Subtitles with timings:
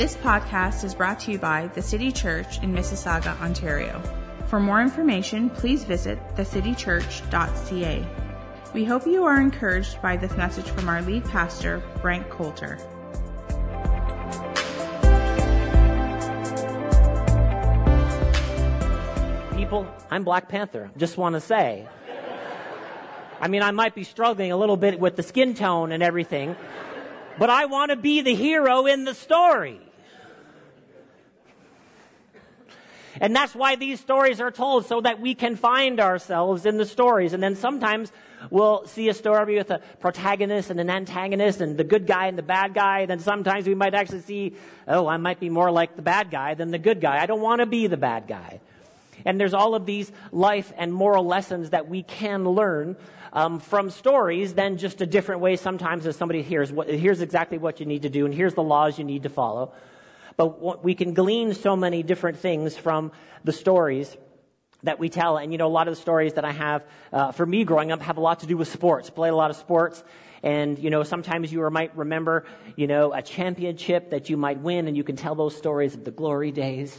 [0.00, 4.00] This podcast is brought to you by the City Church in Mississauga, Ontario.
[4.46, 8.06] For more information, please visit thecitychurch.ca.
[8.72, 12.78] We hope you are encouraged by this message from our lead pastor, Frank Coulter.
[19.54, 20.90] People, I'm Black Panther.
[20.96, 21.86] Just want to say.
[23.38, 26.56] I mean, I might be struggling a little bit with the skin tone and everything,
[27.38, 29.78] but I want to be the hero in the story.
[33.20, 36.86] And that's why these stories are told, so that we can find ourselves in the
[36.86, 37.34] stories.
[37.34, 38.10] And then sometimes
[38.50, 42.38] we'll see a story with a protagonist and an antagonist and the good guy and
[42.38, 43.00] the bad guy.
[43.00, 44.54] And then sometimes we might actually see,
[44.88, 47.22] oh, I might be more like the bad guy than the good guy.
[47.22, 48.60] I don't want to be the bad guy.
[49.26, 52.96] And there's all of these life and moral lessons that we can learn
[53.34, 57.58] um, from stories than just a different way sometimes as somebody hears what, here's exactly
[57.58, 59.72] what you need to do and here's the laws you need to follow.
[60.40, 63.12] But we can glean so many different things from
[63.44, 64.16] the stories
[64.84, 65.36] that we tell.
[65.36, 67.92] And you know, a lot of the stories that I have uh, for me growing
[67.92, 69.10] up have a lot to do with sports.
[69.10, 70.02] Played a lot of sports.
[70.42, 74.88] And, you know, sometimes you might remember, you know, a championship that you might win
[74.88, 76.98] and you can tell those stories of the glory days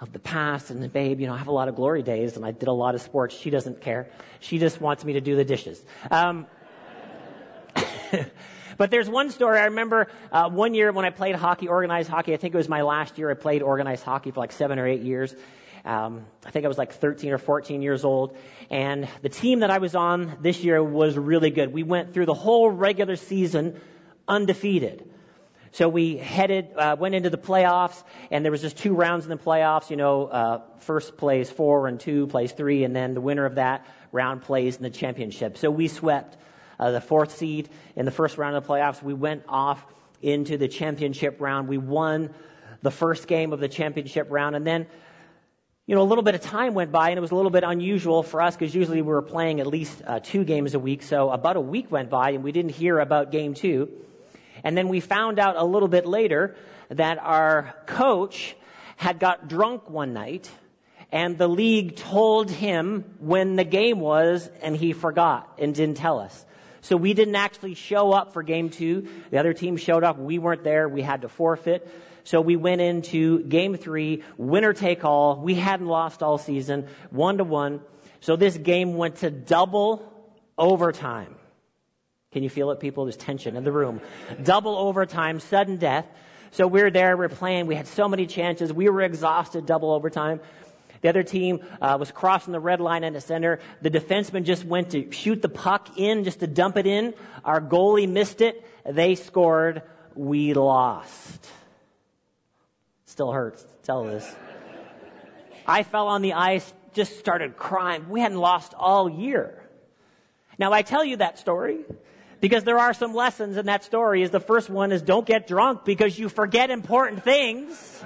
[0.00, 0.72] of the past.
[0.72, 2.66] And the babe, you know, I have a lot of glory days and I did
[2.66, 3.36] a lot of sports.
[3.36, 4.08] She doesn't care.
[4.40, 5.80] She just wants me to do the dishes.
[6.10, 6.48] Um,
[8.76, 12.34] But there's one story I remember uh, one year when I played hockey, organized hockey.
[12.34, 13.30] I think it was my last year.
[13.30, 15.34] I played organized hockey for like seven or eight years.
[15.84, 18.36] Um, I think I was like 13 or 14 years old.
[18.70, 21.72] And the team that I was on this year was really good.
[21.72, 23.80] We went through the whole regular season
[24.26, 25.10] undefeated.
[25.72, 29.30] So we headed, uh, went into the playoffs, and there was just two rounds in
[29.30, 29.90] the playoffs.
[29.90, 33.56] You know, uh, first plays four, and two plays three, and then the winner of
[33.56, 35.58] that round plays in the championship.
[35.58, 36.36] So we swept
[36.78, 39.02] uh, the fourth seed in the first round of the playoffs.
[39.02, 39.84] We went off
[40.22, 41.68] into the championship round.
[41.68, 42.34] We won
[42.82, 44.56] the first game of the championship round.
[44.56, 44.86] And then,
[45.86, 47.64] you know, a little bit of time went by and it was a little bit
[47.64, 51.02] unusual for us because usually we were playing at least uh, two games a week.
[51.02, 53.90] So about a week went by and we didn't hear about game two.
[54.62, 56.56] And then we found out a little bit later
[56.88, 58.56] that our coach
[58.96, 60.50] had got drunk one night
[61.12, 66.18] and the league told him when the game was and he forgot and didn't tell
[66.18, 66.44] us.
[66.84, 69.08] So we didn't actually show up for game two.
[69.30, 70.18] The other team showed up.
[70.18, 70.86] We weren't there.
[70.86, 71.88] We had to forfeit.
[72.24, 75.40] So we went into game three, winner take all.
[75.40, 77.80] We hadn't lost all season, one to one.
[78.20, 80.12] So this game went to double
[80.58, 81.34] overtime.
[82.32, 83.06] Can you feel it, people?
[83.06, 84.02] There's tension in the room.
[84.42, 86.06] double overtime, sudden death.
[86.50, 87.66] So we're there, we're playing.
[87.66, 88.72] We had so many chances.
[88.72, 90.40] We were exhausted, double overtime.
[91.04, 93.60] The other team uh, was crossing the red line in the center.
[93.82, 97.12] The defenseman just went to shoot the puck in, just to dump it in.
[97.44, 98.66] Our goalie missed it.
[98.86, 99.82] They scored.
[100.14, 101.46] We lost.
[103.04, 104.34] Still hurts to tell this.
[105.66, 108.08] I fell on the ice, just started crying.
[108.08, 109.62] We hadn't lost all year.
[110.58, 111.84] Now I tell you that story
[112.40, 114.22] because there are some lessons in that story.
[114.22, 118.02] Is the first one is don't get drunk because you forget important things.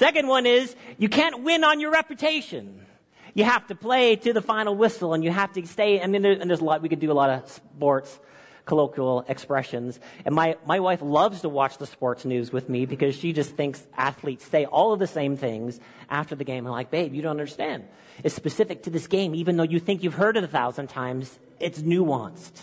[0.00, 2.86] Second one is you can't win on your reputation.
[3.34, 6.48] You have to play to the final whistle and you have to stay, there, and
[6.48, 8.18] there's a lot, we could do a lot of sports
[8.64, 10.00] colloquial expressions.
[10.24, 13.50] And my, my wife loves to watch the sports news with me because she just
[13.56, 15.78] thinks athletes say all of the same things
[16.08, 16.66] after the game.
[16.66, 17.84] I'm like, babe, you don't understand.
[18.24, 21.38] It's specific to this game, even though you think you've heard it a thousand times,
[21.58, 22.58] it's nuanced.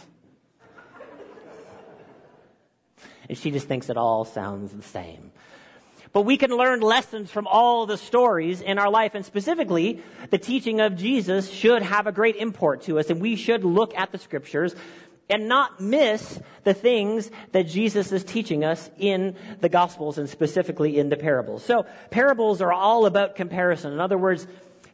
[3.29, 5.31] and she just thinks it all sounds the same.
[6.13, 10.37] But we can learn lessons from all the stories in our life, and specifically, the
[10.37, 14.11] teaching of Jesus should have a great import to us, and we should look at
[14.11, 14.75] the scriptures
[15.29, 20.97] and not miss the things that Jesus is teaching us in the Gospels and specifically
[20.97, 21.63] in the parables.
[21.63, 23.91] So, parables are all about comparison.
[23.93, 24.47] In other words,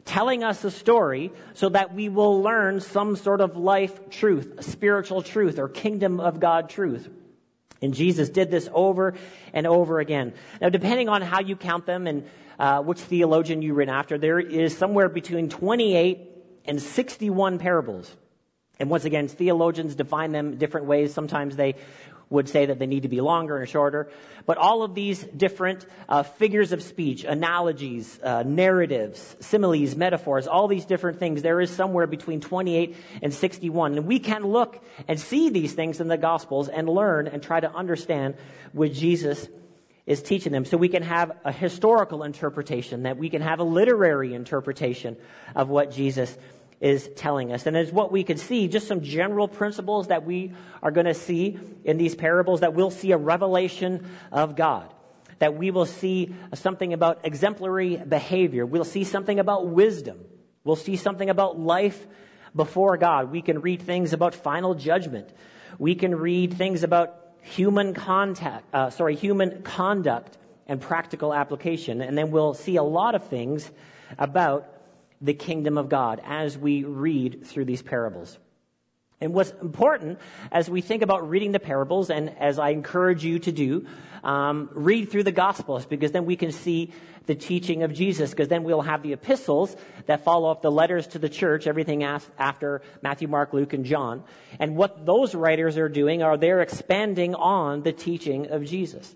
[0.04, 5.22] telling us a story so that we will learn some sort of life truth, spiritual
[5.22, 7.08] truth, or kingdom of God truth.
[7.84, 9.14] And Jesus did this over
[9.52, 10.32] and over again.
[10.60, 12.28] Now, depending on how you count them and
[12.58, 16.18] uh, which theologian you read after, there is somewhere between 28
[16.64, 18.16] and 61 parables.
[18.80, 21.12] And once again, theologians define them different ways.
[21.12, 21.76] Sometimes they
[22.34, 24.10] would say that they need to be longer and shorter.
[24.44, 30.68] But all of these different uh, figures of speech, analogies, uh, narratives, similes, metaphors, all
[30.68, 33.96] these different things, there is somewhere between 28 and 61.
[33.96, 37.60] And we can look and see these things in the Gospels and learn and try
[37.60, 38.34] to understand
[38.72, 39.48] what Jesus
[40.06, 40.64] is teaching them.
[40.64, 45.16] So we can have a historical interpretation, that we can have a literary interpretation
[45.54, 46.36] of what Jesus
[46.84, 47.64] is telling us.
[47.64, 50.52] And as what we can see, just some general principles that we
[50.82, 54.92] are going to see in these parables, that we'll see a revelation of God.
[55.38, 58.66] That we will see something about exemplary behavior.
[58.66, 60.18] We'll see something about wisdom.
[60.62, 62.06] We'll see something about life
[62.54, 63.32] before God.
[63.32, 65.30] We can read things about final judgment.
[65.78, 72.02] We can read things about human contact, uh, sorry, human conduct and practical application.
[72.02, 73.70] And then we'll see a lot of things
[74.18, 74.68] about
[75.24, 78.38] the kingdom of God as we read through these parables.
[79.20, 80.18] And what's important
[80.52, 83.86] as we think about reading the parables, and as I encourage you to do,
[84.22, 86.92] um, read through the Gospels because then we can see
[87.26, 88.30] the teaching of Jesus.
[88.30, 89.74] Because then we'll have the epistles
[90.06, 94.24] that follow up the letters to the church, everything after Matthew, Mark, Luke, and John.
[94.58, 99.14] And what those writers are doing are they're expanding on the teaching of Jesus.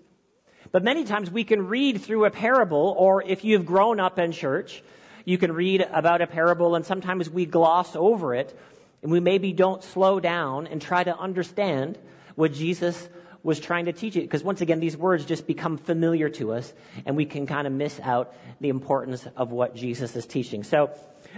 [0.71, 4.31] But many times we can read through a parable, or if you've grown up in
[4.31, 4.83] church,
[5.29, 8.57] you can read about a parable and sometimes we gloss over it
[9.03, 11.99] and we maybe don't slow down and try to understand
[12.33, 13.07] what Jesus
[13.43, 14.21] was trying to teach it.
[14.21, 16.73] Because once again, these words just become familiar to us
[17.05, 20.63] and we can kind of miss out the importance of what Jesus is teaching.
[20.63, 20.89] So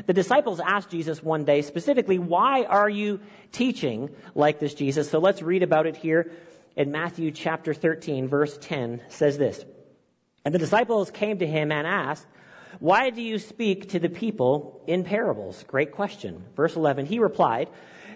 [0.06, 3.20] the disciples asked Jesus one day specifically, why are you
[3.52, 5.10] teaching like this, Jesus?
[5.10, 6.32] So let's read about it here
[6.78, 9.66] in Matthew chapter 13, verse 10 says this.
[10.46, 12.26] And the disciples came to him and asked,
[12.81, 15.63] why do you speak to the people in parables?
[15.68, 16.44] Great question.
[16.56, 17.69] Verse 11, he replied,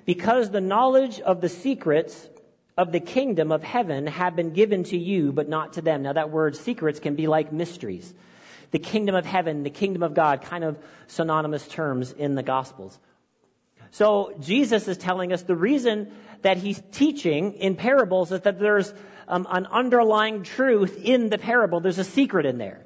[0.05, 2.27] Because the knowledge of the secrets
[2.75, 6.01] of the kingdom of heaven have been given to you, but not to them.
[6.01, 8.11] Now, that word secrets can be like mysteries.
[8.71, 12.97] The kingdom of heaven, the kingdom of God, kind of synonymous terms in the Gospels.
[13.91, 16.11] So, Jesus is telling us the reason
[16.41, 18.91] that he's teaching in parables is that there's
[19.27, 21.81] um, an underlying truth in the parable.
[21.81, 22.84] There's a secret in there.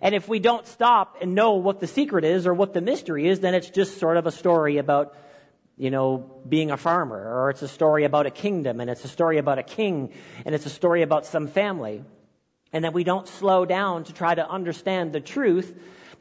[0.00, 3.28] And if we don't stop and know what the secret is or what the mystery
[3.28, 5.16] is, then it's just sort of a story about,
[5.76, 9.08] you know, being a farmer, or it's a story about a kingdom, and it's a
[9.08, 10.12] story about a king,
[10.44, 12.02] and it's a story about some family.
[12.72, 15.72] And that we don't slow down to try to understand the truth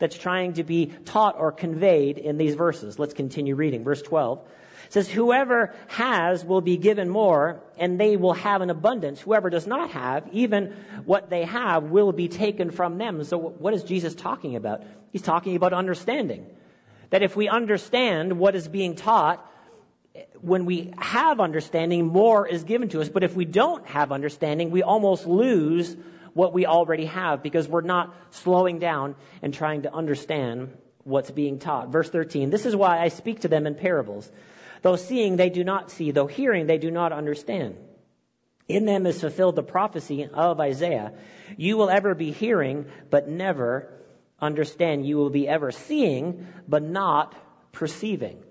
[0.04, 3.00] that's trying to be taught or conveyed in these verses.
[3.00, 3.86] Let's continue reading.
[3.86, 4.46] Verse 12
[4.90, 9.22] says, Whoever has will be given more, and they will have an abundance.
[9.22, 13.24] Whoever does not have, even what they have will be taken from them.
[13.24, 14.84] So, what is Jesus talking about?
[15.14, 16.48] He's talking about understanding.
[17.12, 19.50] That if we understand what is being taught,
[20.42, 23.08] when we have understanding, more is given to us.
[23.08, 25.96] But if we don't have understanding, we almost lose
[26.34, 31.60] what we already have because we're not slowing down and trying to understand what's being
[31.60, 31.90] taught.
[31.90, 34.32] Verse 13, this is why I speak to them in parables
[34.84, 36.12] Though seeing, they do not see.
[36.12, 37.78] Though hearing, they do not understand.
[38.68, 41.14] In them is fulfilled the prophecy of Isaiah.
[41.58, 43.90] You will ever be hearing, but never
[44.42, 45.08] understand.
[45.08, 47.34] You will be ever seeing, but not
[47.72, 48.44] perceiving.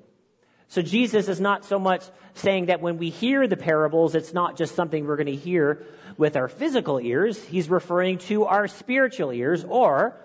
[0.69, 2.03] So Jesus is not so much
[2.33, 5.85] saying that when we hear the parables, it's not just something we're going to hear
[6.17, 7.43] with our physical ears.
[7.43, 10.17] He's referring to our spiritual ears, or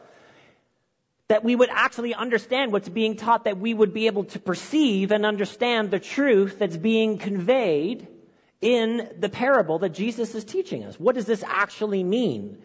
[1.27, 5.11] that we would actually understand what's being taught, that we would be able to perceive
[5.11, 8.07] and understand the truth that's being conveyed
[8.61, 10.99] in the parable that Jesus is teaching us.
[10.99, 12.57] What does this actually mean?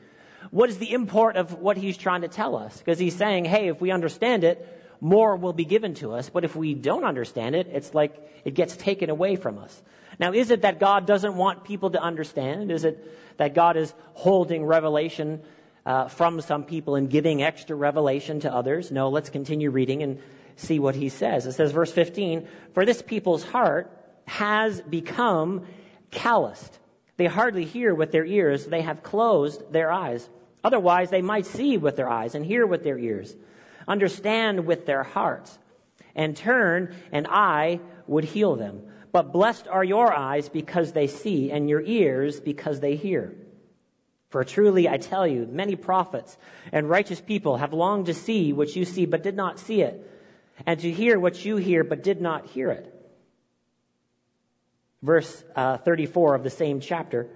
[0.51, 2.79] What is the import of what he's trying to tell us?
[2.79, 6.31] Because he's saying, hey, if we understand it, more will be given to us.
[6.31, 8.15] But if we don't understand it, it's like
[8.45, 9.83] it gets taken away from us.
[10.23, 12.71] Now, is it that God doesn't want people to understand?
[12.71, 15.43] Is it that God is holding revelation
[15.85, 18.93] uh, from some people and giving extra revelation to others.
[18.93, 20.21] No, let's continue reading and
[20.55, 21.47] see what he says.
[21.47, 23.91] It says, verse 15, For this people's heart
[24.27, 25.67] has become
[26.13, 26.79] calloused.
[27.17, 30.29] They hardly hear with their ears, they have closed their eyes.
[30.63, 33.35] Otherwise, they might see with their eyes and hear with their ears,
[33.89, 35.59] understand with their hearts,
[36.15, 38.83] and turn, and I would heal them.
[39.13, 43.35] But blessed are your eyes because they see, and your ears because they hear.
[44.31, 46.39] For truly I tell you, many prophets
[46.73, 50.11] and righteous people have longed to see what you see, but did not see it,
[50.65, 52.89] and to hear what you hear, but did not hear it.
[55.03, 57.29] Verse uh, 34 of the same chapter,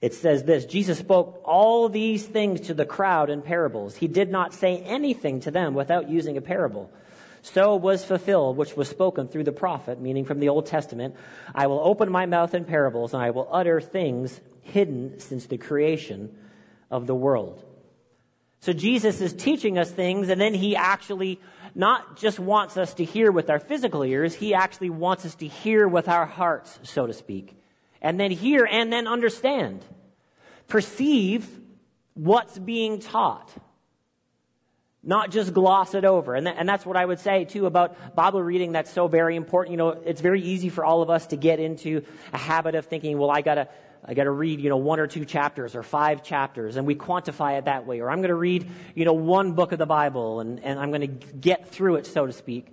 [0.00, 3.96] it says this Jesus spoke all these things to the crowd in parables.
[3.96, 6.90] He did not say anything to them without using a parable.
[7.52, 11.16] So was fulfilled, which was spoken through the prophet, meaning from the Old Testament.
[11.54, 15.56] I will open my mouth in parables, and I will utter things hidden since the
[15.56, 16.36] creation
[16.90, 17.64] of the world.
[18.60, 21.40] So Jesus is teaching us things, and then he actually
[21.74, 25.46] not just wants us to hear with our physical ears, he actually wants us to
[25.46, 27.56] hear with our hearts, so to speak.
[28.02, 29.84] And then hear and then understand.
[30.66, 31.48] Perceive
[32.14, 33.50] what's being taught.
[35.02, 36.34] Not just gloss it over.
[36.34, 38.72] And, th- and that's what I would say too about Bible reading.
[38.72, 39.72] That's so very important.
[39.72, 42.02] You know, it's very easy for all of us to get into
[42.32, 43.68] a habit of thinking, well, I gotta,
[44.04, 47.58] I gotta read, you know, one or two chapters or five chapters and we quantify
[47.58, 48.00] it that way.
[48.00, 51.06] Or I'm gonna read, you know, one book of the Bible and, and I'm gonna
[51.06, 52.66] get through it, so to speak.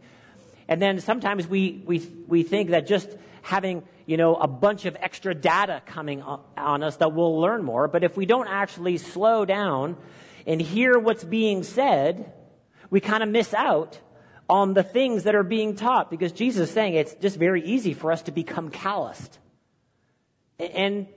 [0.68, 3.08] And then sometimes we, we, we think that just
[3.44, 7.88] having, you know, a bunch of extra data coming on us that we'll learn more.
[7.88, 9.96] But if we don't actually slow down
[10.46, 12.32] and hear what's being said,
[12.90, 14.00] we kind of miss out
[14.50, 17.94] on the things that are being taught because Jesus is saying it's just very easy
[17.94, 19.40] for us to become calloused.
[20.60, 21.08] And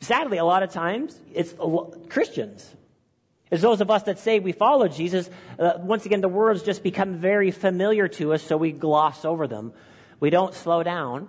[0.00, 1.54] sadly, a lot of times, it's
[2.08, 2.74] Christians.
[3.50, 5.28] It's those of us that say we follow Jesus.
[5.58, 9.46] Uh, once again, the words just become very familiar to us, so we gloss over
[9.46, 9.72] them.
[10.18, 11.28] We don't slow down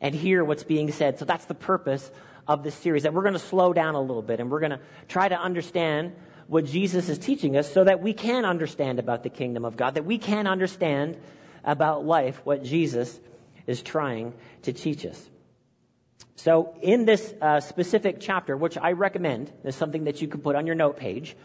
[0.00, 1.18] and hear what's being said.
[1.18, 2.10] So that's the purpose
[2.46, 4.72] of this series, that we're going to slow down a little bit and we're going
[4.72, 6.14] to try to understand
[6.46, 9.94] what Jesus is teaching us so that we can understand about the kingdom of God,
[9.94, 11.16] that we can understand
[11.64, 13.18] about life what Jesus
[13.66, 15.30] is trying to teach us.
[16.36, 20.56] So, in this uh, specific chapter, which I recommend, is something that you can put
[20.56, 21.36] on your note page,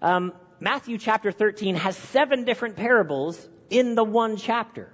[0.00, 4.90] um, Matthew chapter 13 has seven different parables in the one chapter.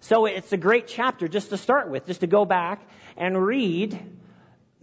[0.00, 3.98] So, it's a great chapter just to start with, just to go back and read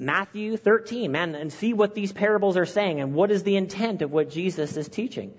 [0.02, 4.02] Matthew 13, man, and see what these parables are saying and what is the intent
[4.02, 5.34] of what Jesus is teaching.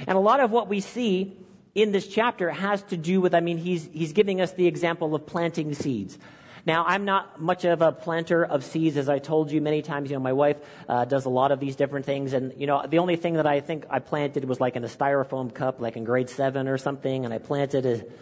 [0.00, 1.36] And a lot of what we see
[1.76, 5.14] in this chapter has to do with, I mean, he's, he's giving us the example
[5.14, 6.18] of planting seeds.
[6.66, 10.10] Now, I'm not much of a planter of seeds, as I told you many times.
[10.10, 10.56] You know, my wife
[10.88, 13.46] uh, does a lot of these different things, and you know, the only thing that
[13.46, 16.76] I think I planted was like in a styrofoam cup, like in grade seven or
[16.76, 18.12] something, and I planted it,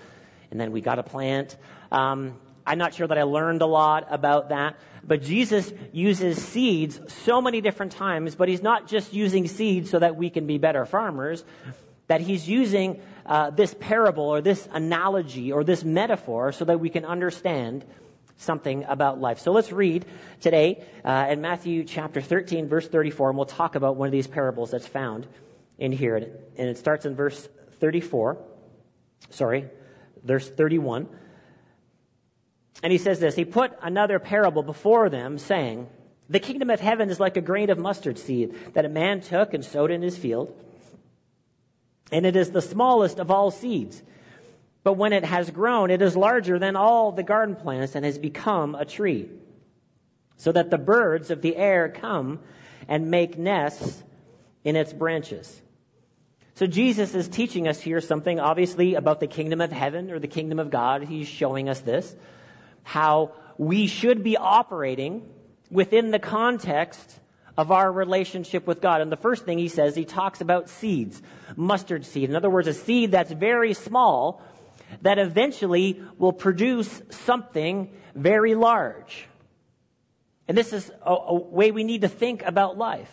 [0.50, 1.56] and then we got a plant.
[1.90, 4.76] Um, I'm not sure that I learned a lot about that.
[5.04, 9.98] But Jesus uses seeds so many different times, but he's not just using seeds so
[9.98, 11.44] that we can be better farmers,
[12.08, 16.88] that he's using uh, this parable or this analogy or this metaphor so that we
[16.88, 17.84] can understand
[18.38, 19.40] something about life.
[19.40, 20.06] So let's read
[20.40, 24.26] today uh, in Matthew chapter 13, verse 34, and we'll talk about one of these
[24.26, 25.26] parables that's found
[25.78, 26.16] in here.
[26.16, 27.48] And it starts in verse
[27.80, 28.38] 34.
[29.30, 29.66] Sorry,
[30.24, 31.08] verse 31.
[32.82, 35.88] And he says this He put another parable before them, saying,
[36.28, 39.54] The kingdom of heaven is like a grain of mustard seed that a man took
[39.54, 40.54] and sowed in his field.
[42.10, 44.02] And it is the smallest of all seeds.
[44.82, 48.16] But when it has grown, it is larger than all the garden plants and has
[48.16, 49.28] become a tree.
[50.36, 52.38] So that the birds of the air come
[52.86, 54.02] and make nests
[54.64, 55.60] in its branches.
[56.54, 60.28] So Jesus is teaching us here something obviously about the kingdom of heaven or the
[60.28, 61.04] kingdom of God.
[61.04, 62.16] He's showing us this
[62.88, 65.22] how we should be operating
[65.70, 67.20] within the context
[67.54, 69.02] of our relationship with God.
[69.02, 71.20] And the first thing he says, he talks about seeds,
[71.54, 72.30] mustard seed.
[72.30, 74.40] In other words, a seed that's very small
[75.02, 79.28] that eventually will produce something very large.
[80.46, 83.12] And this is a, a way we need to think about life.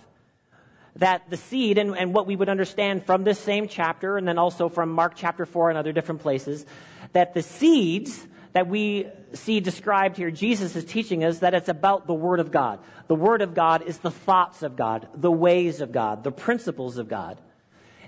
[0.95, 4.37] That the seed, and, and what we would understand from this same chapter, and then
[4.37, 6.65] also from Mark chapter 4 and other different places,
[7.11, 12.07] that the seeds that we see described here, Jesus is teaching us that it's about
[12.07, 12.79] the Word of God.
[13.09, 16.97] The Word of God is the thoughts of God, the ways of God, the principles
[16.97, 17.37] of God.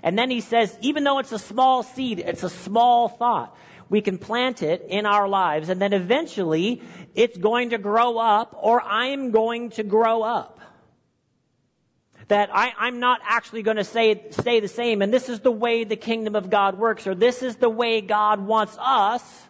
[0.02, 3.54] And then he says, even though it's a small seed, it's a small thought,
[3.90, 6.80] we can plant it in our lives, and then eventually
[7.14, 10.60] it's going to grow up, or I'm going to grow up.
[12.28, 15.52] That I, am not actually going to say, stay the same, and this is the
[15.52, 19.47] way the kingdom of God works, or this is the way God wants us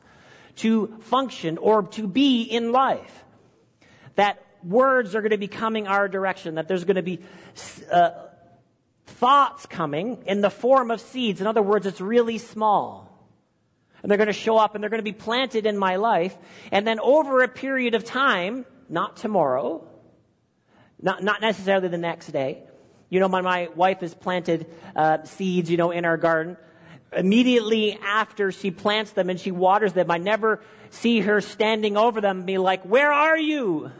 [0.58, 3.24] to function or to be in life.
[4.16, 7.20] That words are going to be coming our direction, that there's going to be
[7.90, 8.10] uh,
[9.06, 11.40] thoughts coming in the form of seeds.
[11.40, 13.06] In other words, it's really small.
[14.02, 16.36] And they're going to show up and they're going to be planted in my life.
[16.70, 19.86] And then over a period of time, not tomorrow,
[21.00, 22.62] not, not necessarily the next day.
[23.10, 26.56] You know, my, my wife has planted uh, seeds, you know, in our garden
[27.12, 30.60] immediately after she plants them and she waters them, I never
[30.90, 33.90] see her standing over them and be like, Where are you?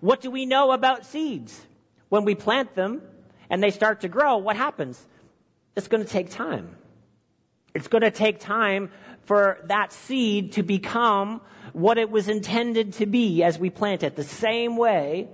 [0.00, 1.66] What do we know about seeds?
[2.08, 3.02] When we plant them
[3.48, 5.04] and they start to grow, what happens?
[5.76, 6.76] It's going to take time.
[7.74, 8.90] It's going to take time
[9.22, 11.40] for that seed to become
[11.72, 14.14] what it was intended to be as we plant it.
[14.14, 15.28] The same way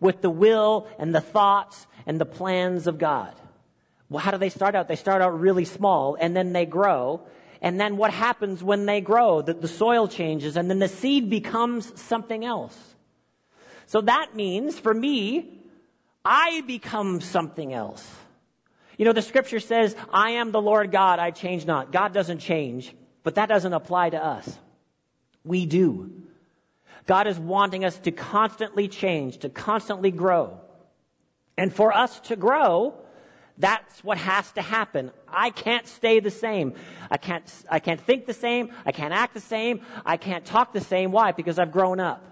[0.00, 3.34] with the will and the thoughts and the plans of God.
[4.10, 4.88] Well, how do they start out?
[4.88, 7.20] They start out really small and then they grow.
[7.60, 9.42] And then what happens when they grow?
[9.42, 12.76] The, the soil changes and then the seed becomes something else.
[13.86, 15.60] So that means for me,
[16.24, 18.06] I become something else.
[18.96, 21.92] You know, the scripture says, I am the Lord God, I change not.
[21.92, 24.58] God doesn't change, but that doesn't apply to us.
[25.44, 26.12] We do.
[27.06, 30.60] God is wanting us to constantly change, to constantly grow.
[31.56, 32.94] And for us to grow,
[33.58, 35.10] that's what has to happen.
[35.26, 36.74] I can't stay the same.
[37.10, 38.70] I can't, I can't think the same.
[38.86, 39.80] I can't act the same.
[40.06, 41.10] I can't talk the same.
[41.10, 41.32] Why?
[41.32, 42.24] Because I've grown up.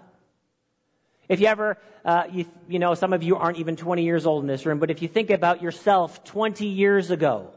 [1.27, 4.43] If you ever, uh, you, you know, some of you aren't even 20 years old
[4.43, 7.51] in this room, but if you think about yourself 20 years ago,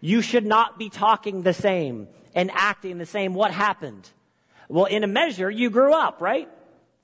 [0.00, 3.34] you should not be talking the same and acting the same.
[3.34, 4.08] What happened?
[4.68, 6.48] Well, in a measure, you grew up, right?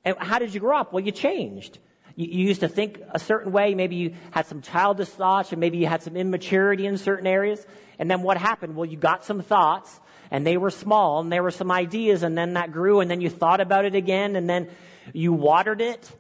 [0.05, 0.95] And how did you grow up?
[0.95, 1.79] Well, you changed.
[2.17, 3.75] You, you used to think a certain way.
[3.75, 7.65] Maybe you had some childish thoughts, or maybe you had some immaturity in certain areas.
[7.99, 8.75] And then what happened?
[8.75, 12.37] Well, you got some thoughts, and they were small, and there were some ideas, and
[12.37, 14.69] then that grew, and then you thought about it again, and then
[15.13, 16.11] you watered it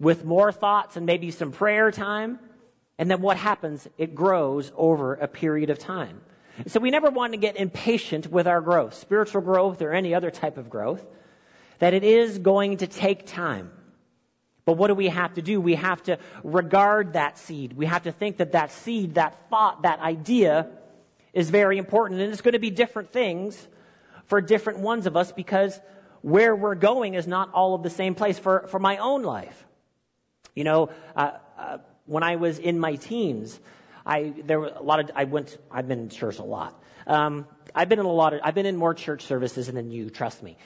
[0.00, 2.38] with more thoughts and maybe some prayer time.
[2.98, 3.86] And then what happens?
[3.98, 6.20] It grows over a period of time.
[6.66, 10.30] So we never want to get impatient with our growth, spiritual growth or any other
[10.30, 11.04] type of growth,
[11.80, 13.72] that it is going to take time.
[14.64, 15.60] But what do we have to do?
[15.60, 17.74] We have to regard that seed.
[17.74, 20.68] We have to think that that seed, that thought, that idea
[21.34, 22.20] is very important.
[22.20, 23.68] And it's going to be different things
[24.26, 25.78] for different ones of us because
[26.22, 29.66] where we're going is not all of the same place for, for my own life.
[30.54, 33.60] You know, uh, uh, when I was in my teens,
[34.06, 36.82] I, there were a lot of, I went, I've been in church a lot.
[37.06, 40.08] Um, I've been in a lot of, I've been in more church services than you,
[40.08, 40.56] trust me.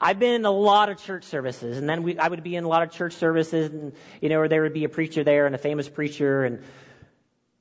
[0.00, 2.64] I've been in a lot of church services, and then we, I would be in
[2.64, 5.46] a lot of church services, and you know, where there would be a preacher there
[5.46, 6.62] and a famous preacher, and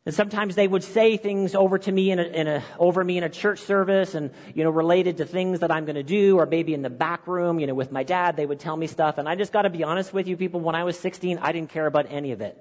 [0.08, 3.18] and sometimes they would say things over to me in a, in a, over me
[3.18, 6.40] in a church service and, you know, related to things that I'm going to do
[6.40, 8.88] or maybe in the back room, you know, with my dad, they would tell me
[8.88, 9.18] stuff.
[9.18, 11.52] And I just got to be honest with you people, when I was 16, I
[11.52, 12.58] didn't care about any of it.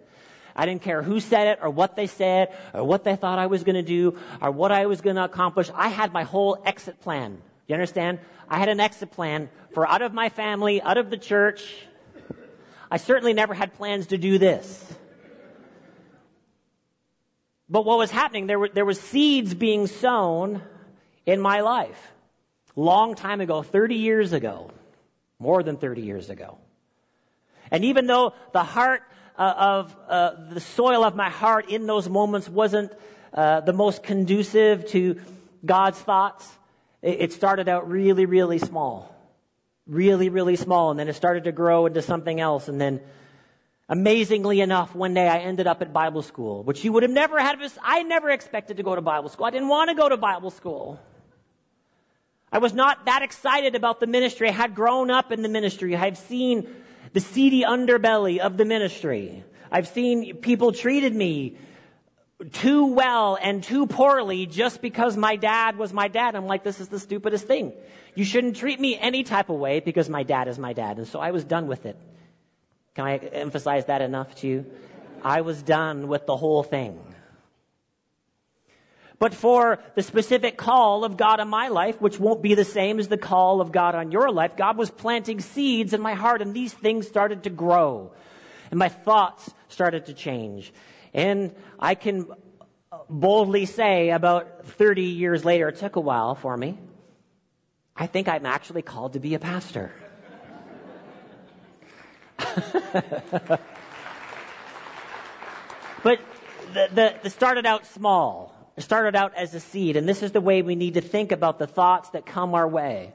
[0.57, 3.47] I didn't care who said it or what they said or what they thought I
[3.47, 5.71] was going to do or what I was going to accomplish.
[5.73, 7.41] I had my whole exit plan.
[7.67, 8.21] You understand?
[8.49, 11.65] I had an exit plan for out of my family, out of the church.
[12.91, 14.83] I certainly never had plans to do this.
[17.69, 20.63] But what was happening, there were, there was seeds being sown
[21.25, 22.13] in my life.
[22.77, 24.71] Long time ago, 30 years ago.
[25.39, 26.59] More than 30 years ago.
[27.71, 29.03] And even though the heart
[29.37, 32.93] uh, of, uh, the soil of my heart in those moments wasn't
[33.35, 35.21] uh, the most conducive to
[35.65, 36.49] God's thoughts,
[37.07, 39.15] it, started out really, really small.
[39.87, 40.91] Really, really small.
[40.91, 42.69] And then it started to grow into something else.
[42.69, 43.01] And then
[43.89, 47.39] Amazingly enough, one day I ended up at Bible school, which you would have never
[47.39, 47.57] had.
[47.83, 49.47] I never expected to go to Bible school.
[49.47, 50.99] I didn't want to go to Bible school.
[52.51, 54.49] I was not that excited about the ministry.
[54.49, 55.95] I had grown up in the ministry.
[55.95, 56.69] I've seen
[57.13, 59.45] the seedy underbelly of the ministry.
[59.71, 61.57] I've seen people treated me
[62.53, 66.35] too well and too poorly just because my dad was my dad.
[66.35, 67.73] I'm like, this is the stupidest thing.
[68.15, 70.99] You shouldn't treat me any type of way because my dad is my dad.
[70.99, 71.97] And so I was done with it.
[72.95, 74.67] Can I emphasize that enough to you?
[75.23, 76.99] I was done with the whole thing.
[79.19, 82.99] But for the specific call of God on my life, which won't be the same
[82.99, 86.43] as the call of God on your life, God was planting seeds in my heart
[86.43, 88.13] and these things started to grow.
[88.71, 90.73] And my thoughts started to change.
[91.15, 92.27] And I can
[93.09, 96.79] boldly say about 30 years later, it took a while for me,
[97.97, 99.93] I think I'm actually called to be a pastor.
[106.03, 106.21] but
[106.73, 108.53] the, the, the started out small.
[108.77, 111.33] It started out as a seed, and this is the way we need to think
[111.33, 113.15] about the thoughts that come our way.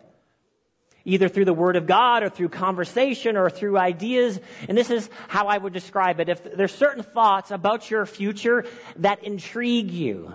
[1.05, 4.39] Either through the Word of God or through conversation or through ideas.
[4.69, 6.29] And this is how I would describe it.
[6.29, 8.65] If there's certain thoughts about your future
[8.97, 10.33] that intrigue you,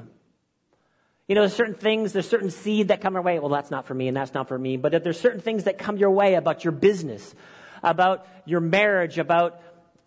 [1.28, 3.38] you know, there's certain things, there's certain seed that come your way.
[3.38, 4.76] Well, that's not for me and that's not for me.
[4.76, 7.34] But if there's certain things that come your way about your business
[7.82, 9.60] about your marriage, about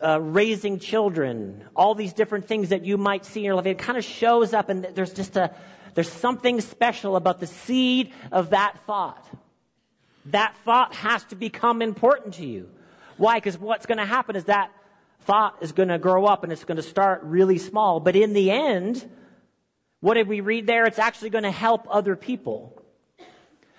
[0.04, 3.66] uh, raising children, all these different things that you might see in your life.
[3.66, 5.54] It kind of shows up, and there's just a
[5.96, 9.26] there's something special about the seed of that thought.
[10.32, 12.70] That thought has to become important to you.
[13.18, 13.38] Why?
[13.38, 14.72] Because what's going to happen is that
[15.22, 18.00] thought is going to grow up and it's going to start really small.
[18.00, 19.10] But in the end,
[20.00, 20.86] what did we read there?
[20.86, 22.82] It's actually going to help other people.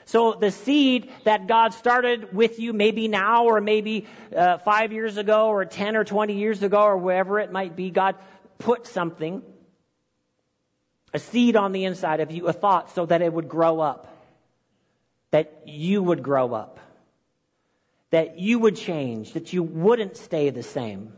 [0.05, 5.17] So the seed that God started with you, maybe now or maybe uh, five years
[5.17, 8.17] ago or 10 or 20 years ago or wherever it might be, God
[8.59, 9.43] put something,
[11.15, 14.10] a seed on the inside of you, a thought, so that it would grow up.
[15.31, 16.81] That you would grow up.
[18.11, 19.33] That you would change.
[19.35, 21.13] That you wouldn't stay the same.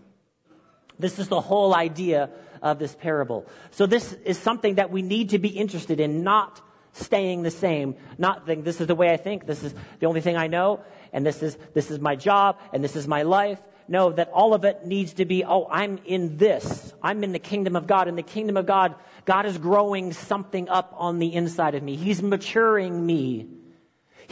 [0.99, 2.31] This is the whole idea
[2.63, 3.47] of this parable.
[3.73, 6.61] So this is something that we need to be interested in, not
[6.93, 10.21] staying the same, not think this is the way I think, this is the only
[10.21, 10.81] thing I know,
[11.13, 13.59] and this is, this is my job, and this is my life.
[13.89, 16.95] No, that all of it needs to be, oh, I'm in this.
[17.03, 18.07] I'm in the kingdom of God.
[18.07, 18.95] In the kingdom of God,
[19.25, 21.97] God is growing something up on the inside of me.
[21.97, 23.49] He's maturing me.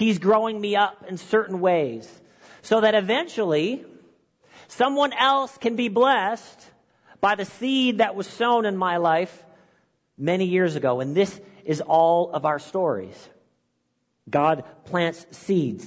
[0.01, 2.11] He's growing me up in certain ways
[2.63, 3.85] so that eventually
[4.67, 6.59] someone else can be blessed
[7.21, 9.45] by the seed that was sown in my life
[10.17, 11.01] many years ago.
[11.01, 13.29] And this is all of our stories.
[14.31, 15.87] God plants seeds.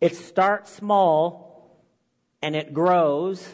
[0.00, 1.70] It starts small
[2.40, 3.46] and it grows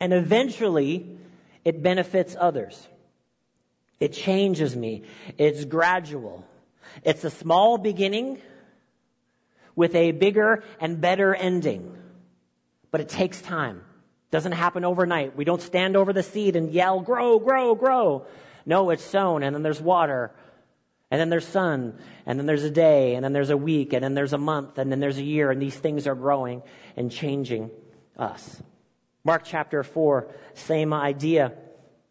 [0.00, 1.16] and eventually
[1.64, 2.88] it benefits others.
[4.00, 5.04] It changes me.
[5.38, 6.44] It's gradual.
[7.02, 8.40] It's a small beginning
[9.74, 11.96] with a bigger and better ending.
[12.90, 13.82] But it takes time.
[14.30, 15.36] Doesn't happen overnight.
[15.36, 18.26] We don't stand over the seed and yell, grow, grow, grow.
[18.66, 20.32] No, it's sown and then there's water.
[21.10, 24.04] And then there's sun, and then there's a day, and then there's a week, and
[24.04, 26.62] then there's a month, and then there's a year, and these things are growing
[26.96, 27.70] and changing
[28.18, 28.62] us.
[29.24, 31.54] Mark chapter 4, same idea.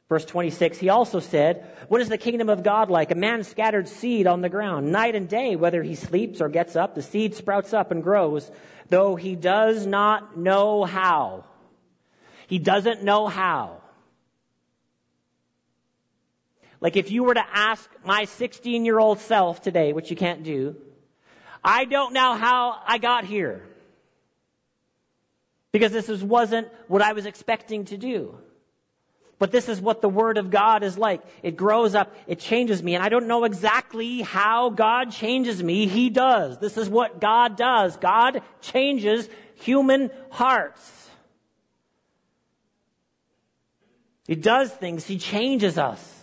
[0.10, 3.12] Verse 26, he also said, What is the kingdom of God like?
[3.12, 4.92] A man scattered seed on the ground.
[4.92, 8.50] Night and day, whether he sleeps or gets up, the seed sprouts up and grows,
[8.88, 11.44] though he does not know how.
[12.48, 13.82] He doesn't know how.
[16.80, 20.44] Like if you were to ask my 16 year old self today, which you can't
[20.44, 20.78] do,
[21.62, 23.68] I don't know how I got here.
[25.74, 28.38] Because this wasn't what I was expecting to do.
[29.40, 31.22] But this is what the Word of God is like.
[31.44, 35.88] It grows up, it changes me, and I don't know exactly how God changes me.
[35.88, 36.58] He does.
[36.58, 37.98] This is what God does.
[37.98, 41.10] God changes human hearts.
[44.26, 46.14] He does things, He changes us.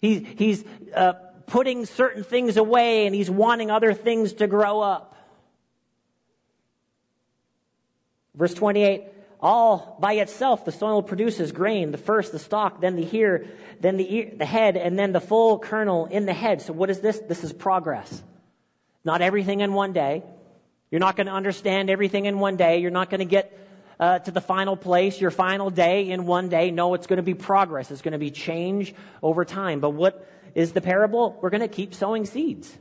[0.00, 0.64] He, he's
[0.94, 1.14] uh,
[1.46, 5.14] putting certain things away and He's wanting other things to grow up.
[8.34, 9.02] Verse 28
[9.40, 13.46] all by itself the soil produces grain the first the stalk then the ear
[13.80, 16.62] then the ear, the head and then the full kernel in the head.
[16.62, 17.18] So what is this?
[17.18, 18.22] This is progress.
[19.04, 20.22] Not everything in one day.
[20.90, 22.78] You're not going to understand everything in one day.
[22.78, 23.54] You're not going to get
[24.00, 26.70] uh, to the final place your final day in one day.
[26.70, 27.90] No it's going to be progress.
[27.90, 29.80] It's going to be change over time.
[29.80, 31.38] But what is the parable?
[31.40, 32.76] We're going to keep sowing seeds.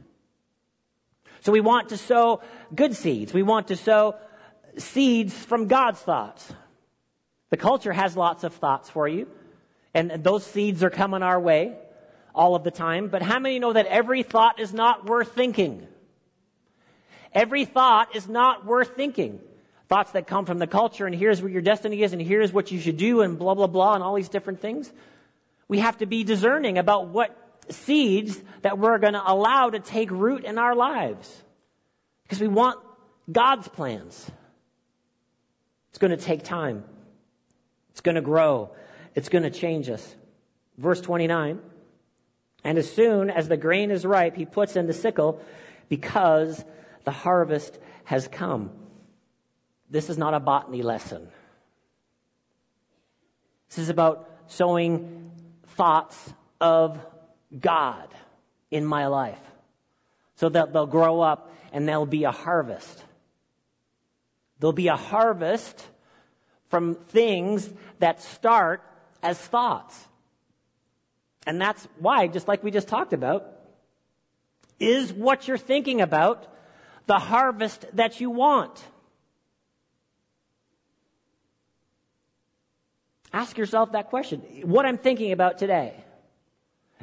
[1.42, 2.42] So we want to sow
[2.74, 3.34] good seeds.
[3.34, 4.16] We want to sow
[4.78, 6.54] seeds from God's thoughts.
[7.50, 9.28] The culture has lots of thoughts for you,
[9.94, 11.76] and those seeds are coming our way
[12.36, 13.08] all of the time.
[13.08, 15.88] But how many know that every thought is not worth thinking?
[17.34, 19.40] Every thought is not worth thinking.
[19.88, 22.72] Thoughts that come from the culture, and here's where your destiny is, and here's what
[22.72, 24.92] you should do, and blah, blah, blah, and all these different things.
[25.68, 27.36] We have to be discerning about what
[27.70, 31.44] seeds that we're going to allow to take root in our lives.
[32.24, 32.80] Because we want
[33.32, 34.30] God's plans.
[35.98, 36.84] It's going to take time.
[37.90, 38.70] It's going to grow.
[39.16, 40.16] It's going to change us.
[40.78, 41.60] Verse 29.
[42.64, 45.42] And as soon as the grain is ripe, he puts in the sickle
[45.90, 46.64] because
[47.04, 48.70] the harvest has come.
[49.90, 51.30] This is not a botany lesson.
[53.70, 55.32] This is about sowing
[55.70, 56.32] thoughts
[56.62, 57.04] of
[57.60, 58.08] God
[58.70, 59.42] in my life
[60.36, 63.04] so that they'll grow up and there'll be a harvest.
[64.60, 65.86] There'll be a harvest
[66.70, 68.82] from things that start
[69.24, 70.08] as thoughts.
[71.46, 73.46] And that's why, just like we just talked about,
[74.80, 76.48] is what you're thinking about
[77.06, 78.84] the harvest that you want?
[83.34, 84.42] Ask yourself that question.
[84.64, 85.94] What I'm thinking about today,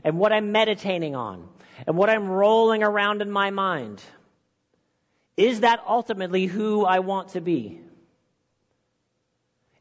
[0.03, 1.49] and what I'm meditating on,
[1.87, 4.03] and what I'm rolling around in my mind.
[5.37, 7.81] Is that ultimately who I want to be?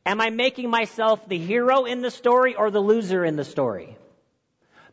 [0.05, 3.97] Am I making myself the hero in the story or the loser in the story?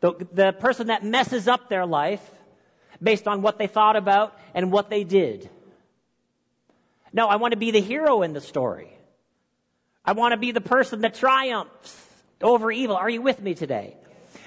[0.00, 2.22] The, the person that messes up their life
[3.02, 5.50] based on what they thought about and what they did.
[7.12, 8.96] No, I want to be the hero in the story.
[10.04, 12.06] I want to be the person that triumphs
[12.40, 12.96] over evil.
[12.96, 13.96] Are you with me today?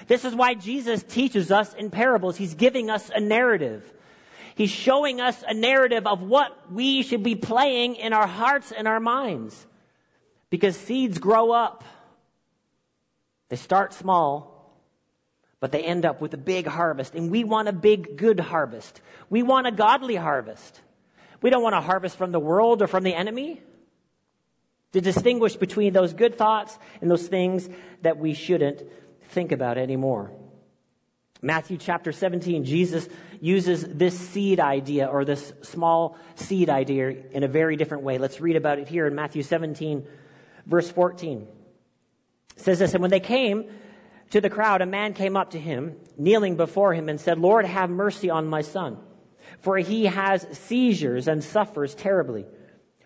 [0.06, 2.36] This is why Jesus teaches us in parables.
[2.36, 3.84] He's giving us a narrative.
[4.54, 8.86] He's showing us a narrative of what we should be playing in our hearts and
[8.86, 9.66] our minds.
[10.50, 11.82] Because seeds grow up.
[13.48, 14.78] They start small,
[15.58, 17.14] but they end up with a big harvest.
[17.14, 19.00] And we want a big, good harvest.
[19.28, 20.80] We want a godly harvest.
[21.42, 23.60] We don't want a harvest from the world or from the enemy.
[24.94, 27.68] to distinguish between those good thoughts and those things
[28.02, 28.80] that we shouldn't
[29.30, 30.30] think about anymore.
[31.44, 33.06] Matthew chapter 17, Jesus
[33.38, 38.16] uses this seed idea or this small seed idea in a very different way.
[38.16, 40.06] Let's read about it here in Matthew 17,
[40.64, 41.46] verse 14.
[42.56, 43.70] It says this, and when they came
[44.30, 47.66] to the crowd, a man came up to him, kneeling before him, and said, Lord,
[47.66, 48.96] have mercy on my son,
[49.60, 52.46] for he has seizures and suffers terribly.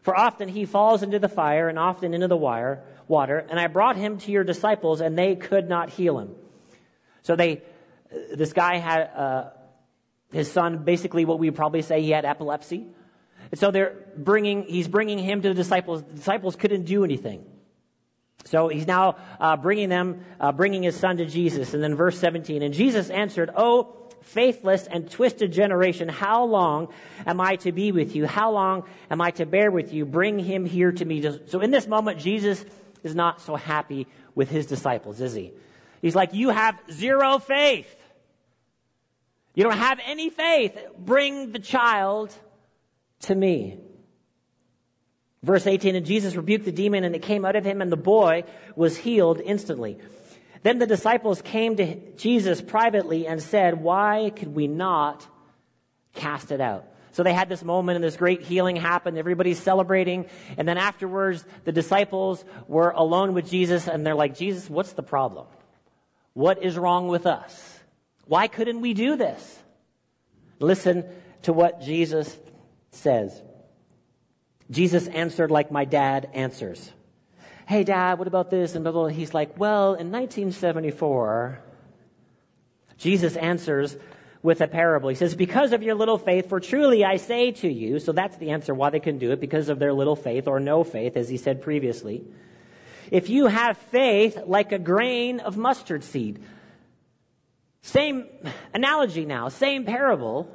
[0.02, 3.66] For often he falls into the fire and often into the wire, water, and I
[3.66, 6.36] brought him to your disciples, and they could not heal him.
[7.22, 7.62] So they,
[8.10, 9.50] this guy had, uh,
[10.32, 12.86] his son, basically what we would probably say he had epilepsy.
[13.50, 16.02] And so they're bringing, he's bringing him to the disciples.
[16.02, 17.44] The disciples couldn't do anything.
[18.44, 21.74] So he's now uh, bringing them, uh, bringing his son to Jesus.
[21.74, 26.88] And then verse 17, and Jesus answered, Oh, faithless and twisted generation, how long
[27.26, 28.26] am I to be with you?
[28.26, 30.04] How long am I to bear with you?
[30.04, 31.22] Bring him here to me.
[31.46, 32.64] So in this moment, Jesus
[33.02, 35.52] is not so happy with his disciples, is he?
[36.02, 37.94] He's like, you have zero faith.
[39.58, 40.78] You don't have any faith.
[40.96, 42.32] Bring the child
[43.22, 43.76] to me.
[45.42, 47.96] Verse 18, and Jesus rebuked the demon and it came out of him and the
[47.96, 48.44] boy
[48.76, 49.98] was healed instantly.
[50.62, 55.26] Then the disciples came to Jesus privately and said, why could we not
[56.14, 56.84] cast it out?
[57.10, 59.18] So they had this moment and this great healing happened.
[59.18, 60.26] Everybody's celebrating.
[60.56, 65.02] And then afterwards, the disciples were alone with Jesus and they're like, Jesus, what's the
[65.02, 65.48] problem?
[66.34, 67.77] What is wrong with us?
[68.28, 69.58] Why couldn't we do this?
[70.60, 71.04] Listen
[71.42, 72.36] to what Jesus
[72.90, 73.42] says.
[74.70, 76.92] Jesus answered like my dad answers.
[77.66, 78.74] Hey, dad, what about this?
[78.74, 79.10] And blah, blah, blah.
[79.10, 81.58] He's like, well, in 1974,
[82.98, 83.96] Jesus answers
[84.42, 85.08] with a parable.
[85.08, 88.36] He says, because of your little faith, for truly I say to you, so that's
[88.36, 91.16] the answer why they couldn't do it, because of their little faith or no faith,
[91.16, 92.24] as he said previously.
[93.10, 96.42] If you have faith like a grain of mustard seed,
[97.88, 98.26] same
[98.74, 100.46] analogy now, same parable.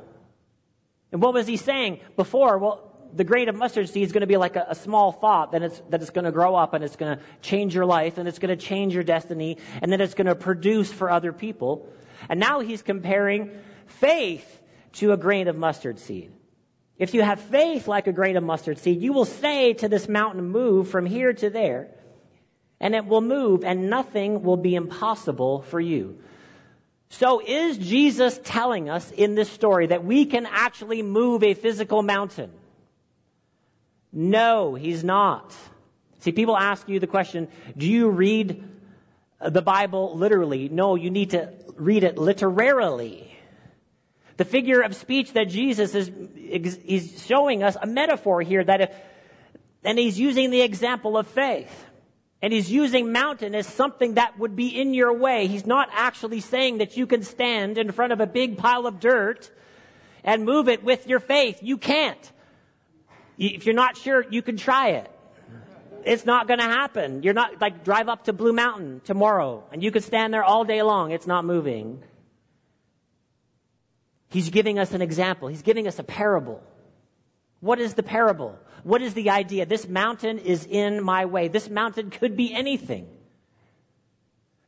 [1.12, 2.60] And what was he saying before?
[2.60, 5.52] Well, the grain of mustard seed is going to be like a, a small thought
[5.54, 8.19] that it's, that it's going to grow up and it's going to change your life
[8.19, 11.34] and it's going to change your destiny and then it's going to produce for other
[11.34, 11.89] people.
[12.30, 13.52] And now he's comparing
[13.88, 14.62] faith
[14.93, 16.32] to a grain of mustard seed.
[17.00, 20.08] If you have faith like a grain of mustard seed, you will say to this
[20.08, 21.89] mountain, move from here to there,
[22.80, 26.19] and it will move, and nothing will be impossible for you.
[27.13, 32.02] So is Jesus telling us in this story that we can actually move a physical
[32.02, 32.52] mountain?
[34.12, 35.56] No, he's not.
[36.21, 38.67] See, people ask you the question, do you read
[39.39, 40.69] the Bible literally?
[40.69, 43.32] No, you need to read it literarily.
[44.38, 46.10] The figure of speech that Jesus is,
[46.84, 48.95] he's showing us a metaphor here that if,
[49.84, 51.86] and he's using the example of faith.
[52.43, 55.47] And he's using mountain as something that would be in your way.
[55.47, 58.99] He's not actually saying that you can stand in front of a big pile of
[58.99, 59.49] dirt
[60.25, 61.60] and move it with your faith.
[61.62, 62.32] You can't.
[63.38, 65.10] If you're not sure, you can try it.
[66.06, 67.23] It's not going to happen.
[67.23, 70.65] You're not, like, drive up to Blue Mountain tomorrow and you could stand there all
[70.65, 71.12] day long.
[71.12, 72.03] It's not moving.
[74.32, 75.47] He's giving us an example.
[75.47, 76.62] He's giving us a parable.
[77.62, 78.60] What is the parable?
[78.84, 79.65] What is the idea?
[79.65, 81.48] This mountain is in my way.
[81.48, 83.08] This mountain could be anything.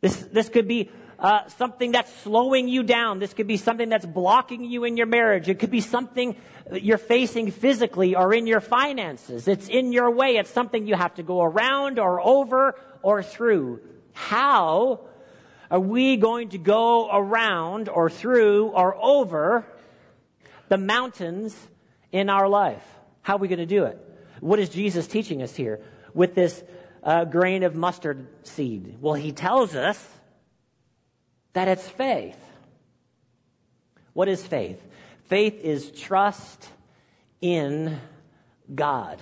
[0.01, 3.19] This, this could be uh, something that's slowing you down.
[3.19, 5.49] This could be something that's blocking you in your marriage.
[5.49, 6.35] It could be something
[6.71, 9.47] you're facing physically or in your finances.
[9.47, 10.37] It's in your way.
[10.37, 13.81] It's something you have to go around or over or through.
[14.13, 15.01] How
[15.69, 19.65] are we going to go around or through or over
[20.69, 21.55] the mountains
[22.11, 22.83] in our life?
[23.21, 24.04] How are we going to do it?
[24.45, 25.81] What is Jesus teaching us here
[26.13, 26.63] with this
[27.01, 28.97] uh, grain of mustard seed?
[29.01, 30.07] Well, he tells us
[31.53, 32.37] that it's faith.
[34.13, 34.79] What is faith?
[35.23, 36.69] Faith is trust
[37.41, 37.99] in
[38.75, 39.19] God.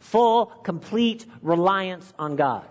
[0.00, 2.66] Full, complete reliance on God.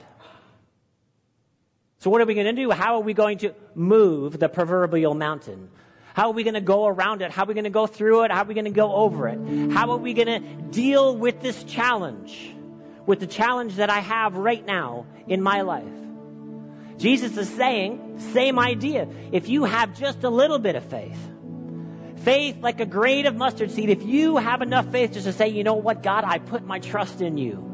[1.97, 2.69] So what are we going to do?
[2.69, 5.71] How are we going to move the proverbial mountain?
[6.13, 7.31] How are we going to go around it?
[7.31, 8.31] How are we going to go through it?
[8.31, 9.71] How are we going to go over it?
[9.71, 10.39] How are we going to
[10.71, 12.53] deal with this challenge?
[13.05, 15.85] With the challenge that I have right now in my life?
[16.97, 19.07] Jesus is saying, same idea.
[19.31, 21.17] If you have just a little bit of faith,
[22.17, 25.47] faith like a grain of mustard seed, if you have enough faith just to say,
[25.47, 27.70] you know what, God, I put my trust in you.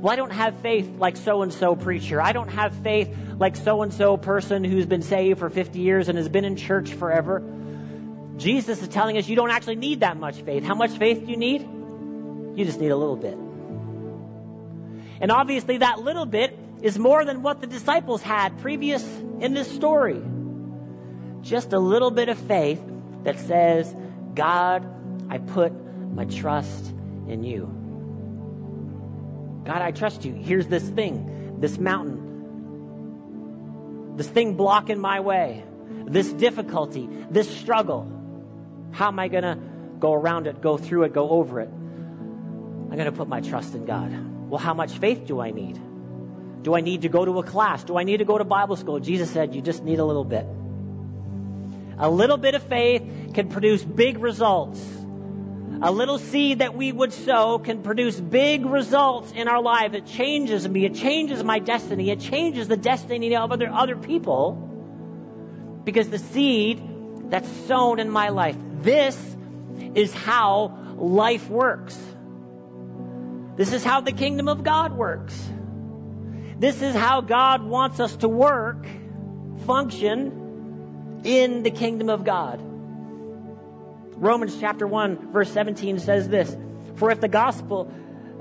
[0.00, 2.22] Well, I don't have faith like so and so preacher.
[2.22, 6.08] I don't have faith like so and so person who's been saved for 50 years
[6.08, 7.42] and has been in church forever.
[8.38, 10.64] Jesus is telling us you don't actually need that much faith.
[10.64, 11.60] How much faith do you need?
[11.60, 13.36] You just need a little bit.
[15.20, 19.04] And obviously, that little bit is more than what the disciples had previous
[19.40, 20.22] in this story.
[21.42, 22.80] Just a little bit of faith
[23.24, 23.94] that says,
[24.34, 24.86] God,
[25.28, 25.72] I put
[26.14, 26.86] my trust
[27.28, 27.79] in you.
[29.64, 30.34] God, I trust you.
[30.34, 32.28] Here's this thing, this mountain,
[34.16, 35.64] this thing blocking my way,
[36.06, 38.10] this difficulty, this struggle.
[38.92, 39.58] How am I going to
[39.98, 41.68] go around it, go through it, go over it?
[41.68, 44.50] I'm going to put my trust in God.
[44.50, 45.80] Well, how much faith do I need?
[46.62, 47.84] Do I need to go to a class?
[47.84, 48.98] Do I need to go to Bible school?
[48.98, 50.44] Jesus said, You just need a little bit.
[51.98, 53.02] A little bit of faith
[53.34, 54.80] can produce big results.
[55.82, 59.94] A little seed that we would sow can produce big results in our life.
[59.94, 60.84] It changes me.
[60.84, 62.10] It changes my destiny.
[62.10, 64.52] It changes the destiny of other, other people
[65.84, 66.82] because the seed
[67.30, 68.56] that's sown in my life.
[68.82, 69.16] This
[69.94, 71.98] is how life works.
[73.56, 75.50] This is how the kingdom of God works.
[76.58, 78.86] This is how God wants us to work,
[79.64, 82.60] function in the kingdom of God.
[84.20, 86.56] Romans chapter 1 verse 17 says this,
[86.96, 87.92] for if the gospel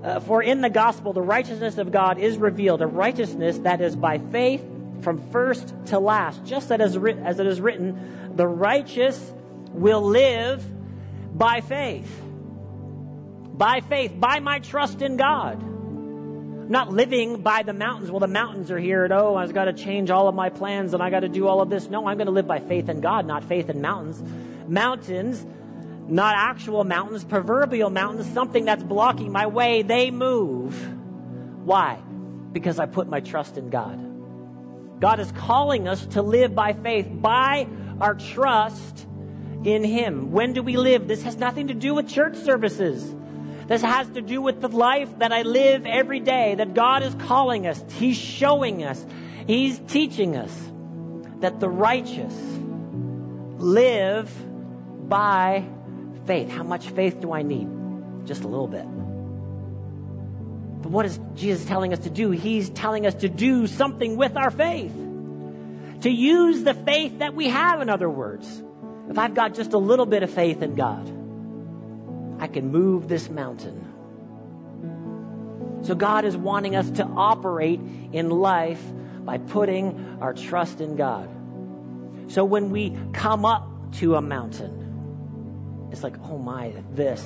[0.03, 3.95] uh, for in the gospel the righteousness of God is revealed, a righteousness that is
[3.95, 4.63] by faith
[5.01, 9.33] from first to last, just as, as it is written, the righteous
[9.73, 10.63] will live
[11.37, 12.09] by faith
[13.59, 15.61] by faith, by my trust in God.
[15.61, 18.09] I'm not living by the mountains.
[18.09, 20.93] Well, the mountains are here, and oh, I've got to change all of my plans
[20.93, 21.89] and I got to do all of this.
[21.89, 24.23] No, I'm going to live by faith in God, not faith in mountains.
[24.67, 25.45] Mountains,
[26.09, 30.75] not actual mountains, proverbial mountains, something that's blocking my way, they move.
[31.65, 31.99] Why?
[32.51, 34.99] Because I put my trust in God.
[34.99, 37.67] God is calling us to live by faith, by
[38.01, 39.07] our trust
[39.63, 40.31] in Him.
[40.31, 41.07] When do we live?
[41.07, 43.15] This has nothing to do with church services.
[43.67, 47.13] This has to do with the life that I live every day, that God is
[47.15, 47.83] calling us.
[47.93, 49.05] He's showing us.
[49.45, 50.51] He's teaching us
[51.39, 52.33] that the righteous
[53.57, 54.29] live
[55.07, 55.65] by
[56.29, 56.51] faith.
[56.51, 57.67] How much faith do I need?
[58.27, 58.85] Just a little bit.
[60.83, 62.29] But what is Jesus telling us to do?
[62.29, 64.93] He's telling us to do something with our faith.
[66.01, 68.47] To use the faith that we have, in other words.
[69.09, 71.07] If I've got just a little bit of faith in God,
[72.39, 73.87] I can move this mountain.
[75.81, 77.79] So God is wanting us to operate
[78.13, 78.83] in life
[79.25, 81.27] by putting our trust in God.
[82.27, 84.88] So when we come up to a mountain,
[85.91, 87.23] it's like, oh my, this.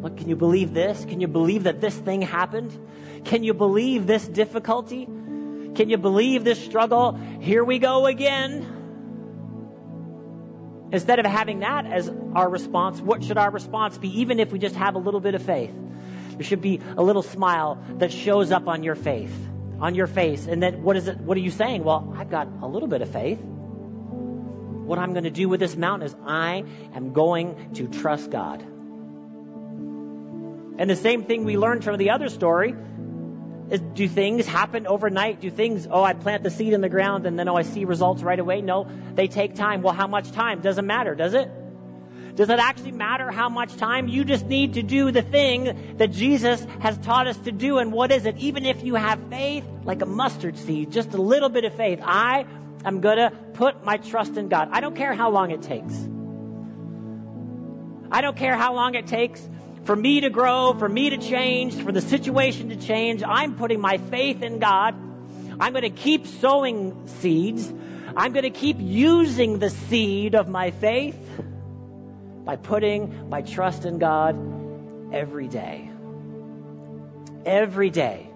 [0.00, 1.04] What, can you believe this?
[1.04, 2.78] Can you believe that this thing happened?
[3.24, 5.06] Can you believe this difficulty?
[5.06, 7.12] Can you believe this struggle?
[7.40, 8.70] Here we go again.
[10.92, 14.58] Instead of having that as our response, what should our response be, even if we
[14.58, 15.74] just have a little bit of faith?
[16.36, 19.34] There should be a little smile that shows up on your faith,
[19.80, 20.46] on your face.
[20.46, 21.18] And then what is it?
[21.18, 21.82] What are you saying?
[21.82, 23.40] Well, I've got a little bit of faith.
[24.84, 28.60] What I'm going to do with this mountain is I am going to trust God.
[30.76, 32.74] And the same thing we learned from the other story
[33.70, 35.40] is do things happen overnight?
[35.40, 37.84] Do things, oh, I plant the seed in the ground and then, oh, I see
[37.84, 38.60] results right away?
[38.60, 39.82] No, they take time.
[39.82, 40.60] Well, how much time?
[40.60, 41.50] Doesn't matter, does it?
[42.34, 44.08] Does it actually matter how much time?
[44.08, 47.78] You just need to do the thing that Jesus has taught us to do.
[47.78, 48.36] And what is it?
[48.38, 52.00] Even if you have faith, like a mustard seed, just a little bit of faith,
[52.02, 52.44] I
[52.84, 54.68] am going to put my trust in God.
[54.72, 55.94] I don't care how long it takes.
[58.10, 59.48] I don't care how long it takes
[59.84, 63.22] for me to grow, for me to change, for the situation to change.
[63.26, 64.94] I'm putting my faith in God.
[65.60, 67.72] I'm going to keep sowing seeds.
[68.16, 71.18] I'm going to keep using the seed of my faith
[72.44, 74.36] by putting my trust in God
[75.12, 75.90] every day.
[77.44, 78.28] Every day.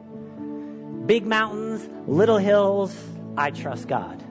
[1.07, 2.95] Big mountains, little hills,
[3.37, 4.23] I trust God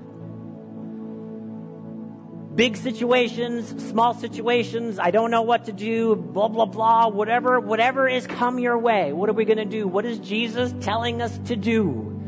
[2.58, 8.10] big situations, small situations, I don't know what to do, blah, blah, blah, whatever, whatever
[8.10, 9.14] is come your way.
[9.14, 9.88] What are we going to do?
[9.88, 12.20] What is Jesus telling us to do?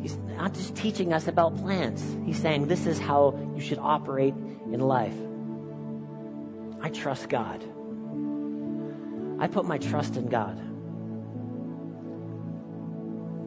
[0.00, 2.02] He's not just teaching us about plants.
[2.24, 4.32] He's saying this is how you should operate
[4.72, 5.16] in life.
[6.80, 7.62] I trust God.
[9.40, 10.58] I put my trust in God.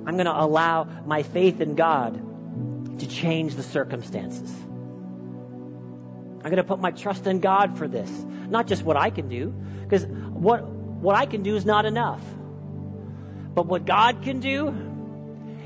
[0.05, 4.53] I'm going to allow my faith in God to change the circumstances.
[6.43, 8.09] I'm going to put my trust in God for this.
[8.49, 12.23] Not just what I can do, because what, what I can do is not enough.
[13.53, 14.73] But what God can do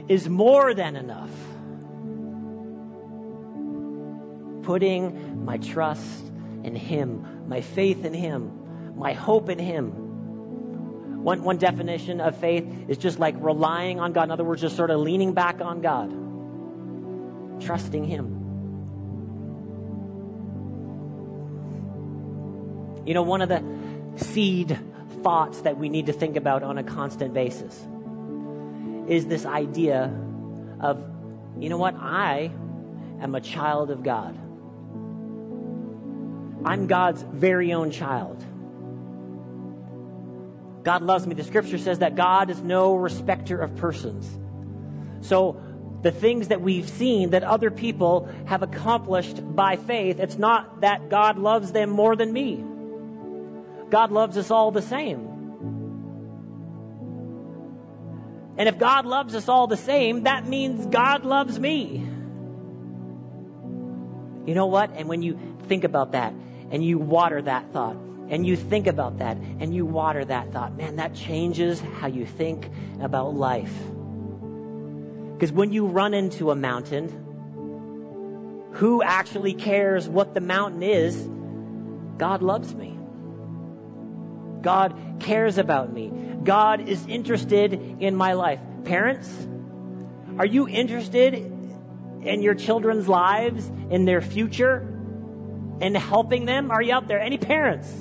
[0.07, 1.31] is more than enough.
[4.63, 6.25] Putting my trust
[6.63, 10.05] in Him, my faith in Him, my hope in Him
[11.25, 14.25] One, one definition of faith is just like relying on God.
[14.25, 16.11] In other words, just sort of leaning back on God,
[17.63, 18.34] trusting Him.
[23.05, 23.63] You know, one of the
[24.17, 24.79] seed
[25.21, 27.79] thoughts that we need to think about on a constant basis
[29.07, 30.11] is this idea
[30.79, 31.03] of,
[31.59, 32.51] you know what, I
[33.21, 34.35] am a child of God.
[36.65, 38.43] I'm God's very own child.
[40.83, 41.35] God loves me.
[41.35, 44.27] The scripture says that God is no respecter of persons.
[45.21, 45.61] So,
[46.01, 51.09] the things that we've seen that other people have accomplished by faith, it's not that
[51.09, 52.63] God loves them more than me.
[53.89, 55.31] God loves us all the same.
[58.57, 62.07] And if God loves us all the same, that means God loves me.
[64.45, 64.91] You know what?
[64.95, 66.33] And when you think about that
[66.71, 67.97] and you water that thought
[68.29, 72.25] and you think about that and you water that thought, man, that changes how you
[72.25, 72.69] think
[73.01, 73.73] about life.
[75.33, 77.09] Because when you run into a mountain,
[78.73, 81.29] who actually cares what the mountain is?
[82.17, 82.94] God loves me.
[84.65, 86.11] God cares about me.
[86.43, 88.59] God is interested in my life.
[88.83, 89.29] Parents,
[90.39, 94.79] are you interested in your children's lives, in their future,
[95.79, 96.71] in helping them?
[96.71, 97.19] Are you out there?
[97.19, 97.93] Any parents?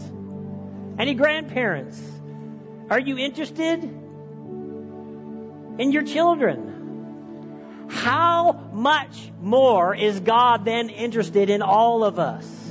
[0.99, 2.01] Any grandparents?
[2.89, 7.89] Are you interested in your children?
[7.91, 12.64] How much more is God then interested in all of us?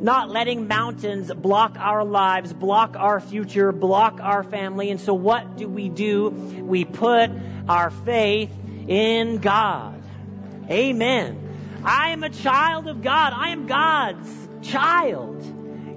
[0.00, 4.90] Not letting mountains block our lives, block our future, block our family.
[4.90, 6.28] And so, what do we do?
[6.28, 7.30] We put
[7.68, 8.50] our faith
[8.86, 10.02] in God.
[10.70, 11.80] Amen.
[11.84, 13.32] I am a child of God.
[13.34, 15.44] I am God's child.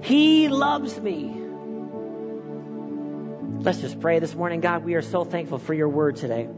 [0.02, 1.38] He loves me.
[3.60, 4.60] Let's just pray this morning.
[4.60, 6.48] God, we are so thankful for your word today.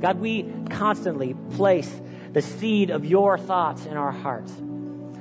[0.00, 1.90] God, we constantly place
[2.32, 4.52] the seed of your thoughts in our hearts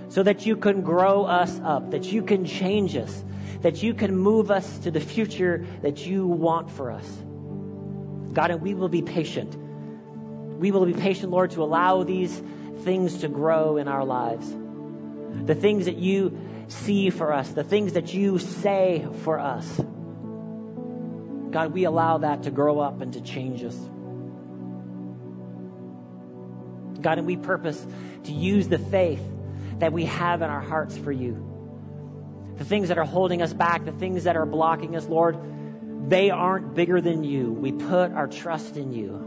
[0.09, 3.23] so that you can grow us up, that you can change us,
[3.61, 7.07] that you can move us to the future that you want for us.
[8.33, 9.55] God, and we will be patient.
[10.59, 12.41] We will be patient, Lord, to allow these
[12.83, 14.55] things to grow in our lives.
[15.45, 16.37] The things that you
[16.67, 19.79] see for us, the things that you say for us.
[21.51, 23.77] God, we allow that to grow up and to change us.
[27.01, 27.85] God, and we purpose
[28.25, 29.21] to use the faith
[29.79, 31.45] that we have in our hearts for you.
[32.57, 35.37] The things that are holding us back, the things that are blocking us, Lord,
[36.09, 37.51] they aren't bigger than you.
[37.53, 39.25] We put our trust in you.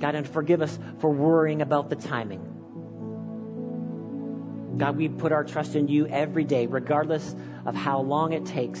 [0.00, 2.50] God, and forgive us for worrying about the timing.
[4.76, 8.80] God, we put our trust in you every day, regardless of how long it takes.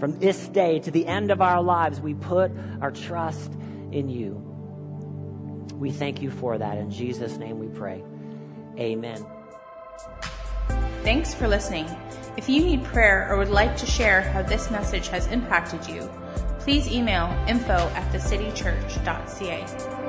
[0.00, 2.50] From this day to the end of our lives, we put
[2.80, 3.52] our trust
[3.92, 4.53] in you.
[5.78, 6.78] We thank you for that.
[6.78, 8.02] In Jesus' name we pray.
[8.78, 9.24] Amen.
[11.02, 11.86] Thanks for listening.
[12.36, 16.10] If you need prayer or would like to share how this message has impacted you,
[16.60, 20.03] please email info at thecitychurch.ca.